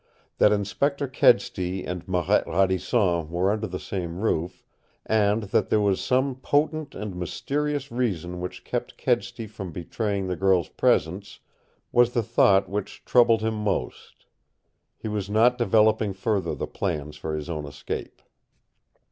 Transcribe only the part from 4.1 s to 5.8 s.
roof, and that there